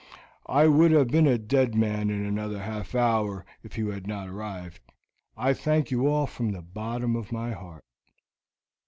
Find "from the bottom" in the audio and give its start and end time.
6.25-7.15